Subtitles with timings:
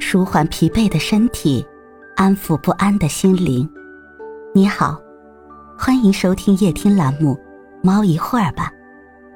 [0.00, 1.66] 舒缓疲惫的身体，
[2.16, 3.68] 安抚不安的心灵。
[4.54, 4.98] 你好，
[5.76, 7.34] 欢迎收听夜听栏目
[7.82, 8.70] 《猫一会儿吧》，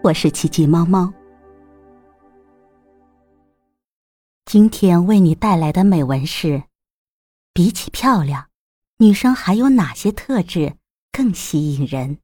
[0.03, 1.12] 我是奇迹猫猫。
[4.47, 6.63] 今天为你带来的美文是：
[7.53, 8.47] 比起漂亮，
[8.99, 10.74] 女生还有哪些特质
[11.10, 12.17] 更吸引人？《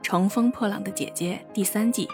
[0.00, 2.08] 乘风破浪的姐姐》第三季，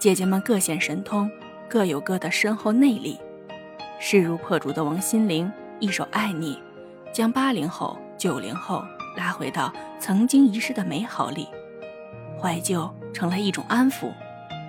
[0.00, 1.30] 姐姐们各显神通，
[1.68, 3.20] 各有各的深厚内力。
[3.98, 6.54] 势如破竹的王心凌一首《爱你》，
[7.12, 8.82] 将八零后、九零后
[9.14, 11.46] 拉回到曾经遗失的美好里，
[12.40, 14.10] 怀旧成了一种安抚，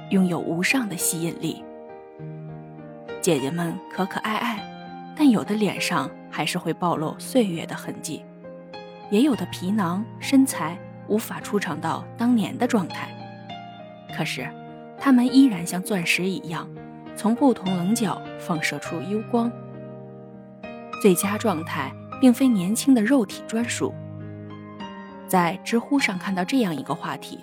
[0.10, 1.64] 拥有无上的吸引力。
[3.22, 8.26] 姐姐们可可爱爱，但有的脸上还是会暴露岁月的痕迹，
[9.10, 10.78] 也有的皮囊身材。
[11.08, 13.10] 无法出场到当年的状态，
[14.16, 14.48] 可是，
[15.04, 16.70] 他们依然像钻石一样，
[17.16, 19.52] 从不同棱角放射出幽光。
[21.02, 23.92] 最佳状态并非年轻的肉体专属。
[25.28, 27.40] 在知乎上看到这样一个话题：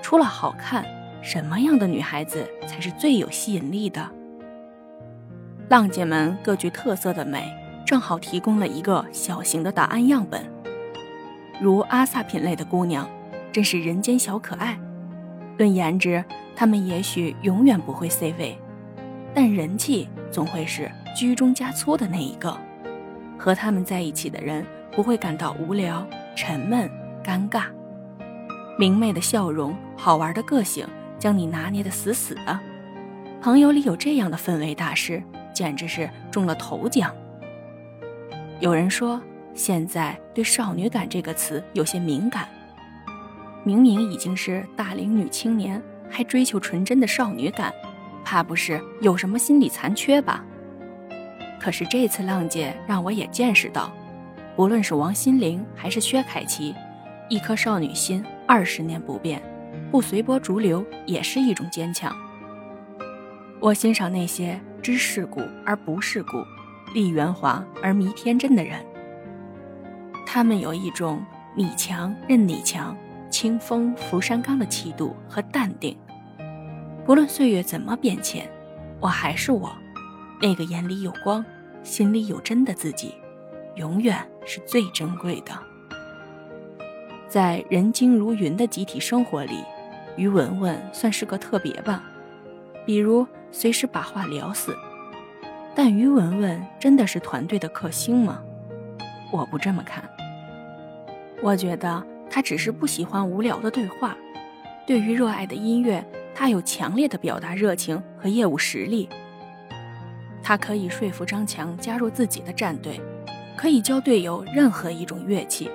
[0.00, 0.82] 除了好看，
[1.20, 4.08] 什么样的女孩子才是最有吸引力的？
[5.68, 10.42] 浪姐们各具特色的美，正好提供了一个小型的答案样本。
[11.60, 13.06] 如阿萨品类的姑娘，
[13.52, 14.80] 真是人间小可爱。
[15.58, 16.24] 论颜值，
[16.56, 18.56] 他们也许永远不会 C 位，
[19.34, 22.56] 但人气总会是居中加粗的那一个。
[23.36, 26.90] 和他们在一起的人不会感到无聊、沉闷、
[27.22, 27.64] 尴尬。
[28.78, 30.86] 明媚的笑容，好玩的个性，
[31.18, 32.58] 将你拿捏得死死的。
[33.42, 37.14] 朋友里有这样的氛围大师，简直是中了头奖。
[38.60, 39.20] 有人说。
[39.54, 42.48] 现在对“少女感”这个词有些敏感，
[43.64, 47.72] 明明已经是大龄女青年，还追求纯真的少女感，
[48.24, 50.44] 怕不是有什么心理残缺吧？
[51.60, 53.92] 可是这次浪姐让我也见识到，
[54.56, 56.74] 不论是王心凌还是薛凯琪，
[57.28, 59.42] 一颗少女心二十年不变，
[59.90, 62.16] 不随波逐流也是一种坚强。
[63.60, 66.44] 我欣赏那些知世故而不世故，
[66.94, 68.78] 立圆滑而迷天真的人。
[70.24, 71.20] 他们有一种
[71.56, 72.96] 你强任你强，
[73.30, 75.96] 清风拂山岗的气度和淡定。
[77.04, 78.48] 不论岁月怎么变迁，
[79.00, 79.70] 我还是我，
[80.40, 81.44] 那个眼里有光、
[81.82, 83.14] 心里有真的自己，
[83.76, 85.52] 永远是最珍贵的。
[87.28, 89.62] 在人精如云的集体生活里，
[90.16, 92.02] 于文文算是个特别吧，
[92.84, 94.76] 比如随时把话聊死。
[95.74, 98.42] 但于文文真的是团队的克星吗？
[99.30, 100.02] 我不这么看。
[101.40, 104.16] 我觉得他只是不喜欢无聊的对话。
[104.86, 109.08] 对于热爱的音乐，他有强烈的表达热情和业务实力。
[110.42, 113.00] 他可以说服张强加入自己的战队，
[113.56, 115.70] 可以教队友任何一种乐器，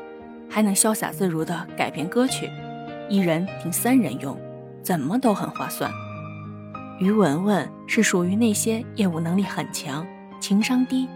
[0.50, 2.50] 还能潇洒自如地改编歌曲，
[3.08, 4.36] 一人顶三人用，
[4.82, 5.92] 怎么都很划算。
[7.00, 10.06] 于文文是属于那些业务能力很强、
[10.40, 11.08] 情商低、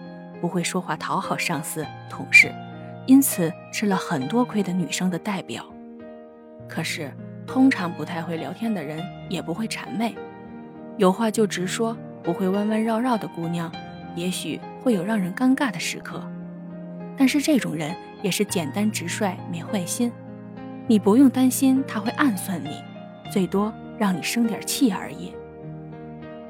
[0.41, 2.51] 不会说话讨好上司同事。
[3.07, 5.65] 因此吃了很多亏的女生的代表，
[6.67, 7.09] 可是
[7.47, 10.13] 通常不太会聊天的人也不会谄媚，
[10.97, 13.71] 有话就直说，不会弯弯绕绕的姑娘，
[14.13, 16.21] 也许会有让人尴尬的时刻。
[17.17, 20.11] 但是这种人也是简单直率，没坏心，
[20.85, 22.83] 你不用担心他会暗算你，
[23.31, 25.33] 最多让你生点气而已。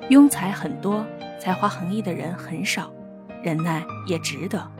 [0.09, 1.05] 庸才很多，
[1.39, 2.91] 才华横溢的人很少，
[3.43, 4.71] 忍耐也值得。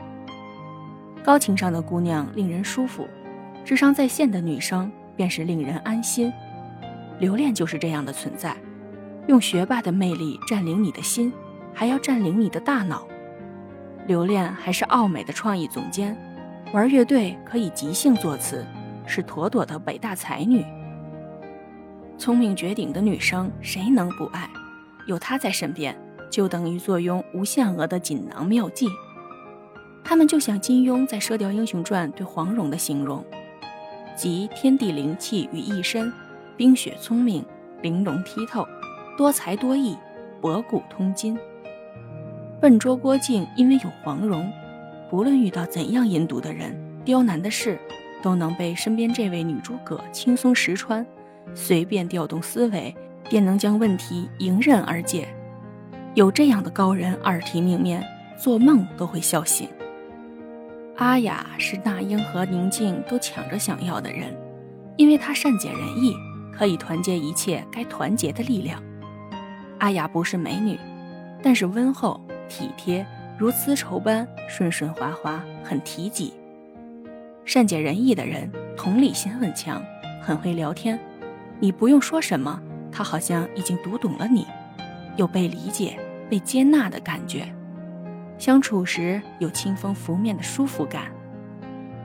[1.28, 3.06] 高情商的姑娘令人舒服，
[3.66, 6.32] 智商在线的女生便是令人安心。
[7.20, 8.56] 留恋就是这样的存在，
[9.28, 11.34] 用学霸的魅力占领你的心，
[11.74, 13.06] 还要占领你的大脑。
[14.06, 16.16] 留恋还是奥美的创意总监，
[16.72, 18.66] 玩乐队可以即兴作词，
[19.06, 20.64] 是妥妥的北大才女。
[22.18, 24.50] 聪明绝顶的女生谁能不爱？
[25.08, 25.94] 有她在身边，
[26.32, 28.88] 就等于坐拥无限额的锦囊妙计。
[30.09, 33.22] 他们就像金庸在《射雕英雄传》对黄蓉的形容，
[34.16, 36.09] 集天地灵气于一身，
[36.56, 37.44] 冰雪聪明，
[37.82, 38.66] 玲珑剔透，
[39.18, 39.98] 多才多艺，
[40.40, 41.38] 博古通今。
[42.62, 44.50] 笨拙郭靖因为有黄蓉，
[45.09, 46.74] 不论遇到怎样阴毒的人、
[47.04, 47.78] 刁难的事，
[48.22, 51.06] 都能被身边这位女诸葛轻松识穿，
[51.54, 52.96] 随便调动思维，
[53.30, 55.28] 便能将问题迎刃而解。
[56.14, 58.02] 有这样的高人耳提命面，
[58.42, 59.68] 做梦都会笑醒。
[60.97, 64.35] 阿雅是那英和宁静都抢着想要的人，
[64.97, 66.16] 因为她善解人意，
[66.52, 68.82] 可以团结一切该团结的力量。
[69.78, 70.79] 阿雅不是美女，
[71.44, 73.05] 但是温厚体贴，
[73.38, 76.34] 如丝绸般顺顺滑滑，很提己。
[77.46, 79.79] 善解人意的人，同理心很强，
[80.20, 80.99] 很会聊天。
[81.59, 82.59] 你不用说什么，
[82.91, 84.47] 他好像已经读懂了你，
[85.16, 87.47] 有被理解、被接纳的感觉。
[88.37, 91.11] 相处时有清风拂面的舒服感。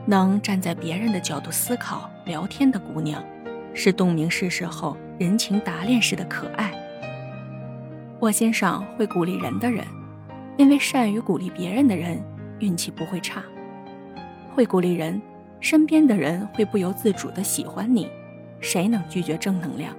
[0.05, 3.23] 能站在别人的角度思考、聊天的姑娘，
[3.73, 6.73] 是洞明世事后人情打脸时的可爱。
[8.19, 9.85] 我欣赏会鼓励人的人，
[10.57, 12.21] 因为善于鼓励别人的人，
[12.59, 13.41] 运气不会差。
[14.53, 15.21] 会鼓励人。
[15.59, 18.09] 身边的人会不由自主的喜欢你，
[18.59, 19.95] 谁能拒绝正能量？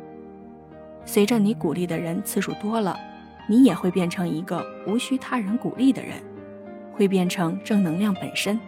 [1.06, 2.94] 随着你鼓励的人次数多了，
[3.46, 6.23] 你也会变成一个无需他人鼓励的人，
[6.93, 8.58] 会变成正能量本身。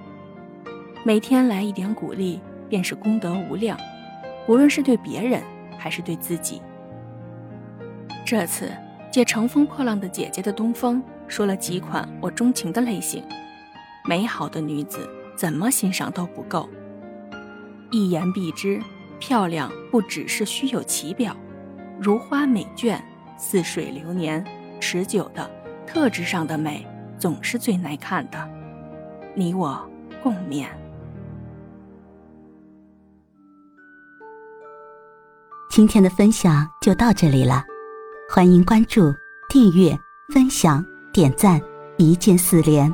[1.05, 3.79] 每天来一点鼓励，便是功德无量，
[4.49, 5.43] 无论是对别人
[5.79, 6.61] 还是对自己。
[8.25, 8.73] 这次
[9.11, 13.23] 借乘风破浪的姐姐的东风，说了几款我钟情的类型。
[14.05, 16.69] 美好的女子，怎么欣赏都不够。
[17.91, 18.81] 一言蔽之，
[19.19, 21.37] 漂亮不只是虚有其表，
[22.01, 23.01] 如花美眷，
[23.39, 24.45] 似水流年，
[24.81, 25.51] 持久的
[25.87, 26.87] 特质上的美，
[27.19, 28.49] 总是最耐看的。
[29.35, 29.79] 你我
[30.23, 30.67] 共勉。
[35.71, 37.63] 今天的分享就到这里了，
[38.31, 39.13] 欢迎关注、
[39.49, 39.99] 订阅、
[40.33, 40.83] 分享、
[41.13, 41.61] 点赞，
[41.99, 42.93] 一键四连，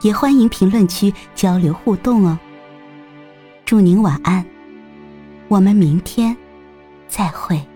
[0.00, 2.36] 也欢迎评论区交流互动哦。
[3.64, 4.44] 祝您晚安，
[5.46, 6.36] 我们明天
[7.06, 7.69] 再会。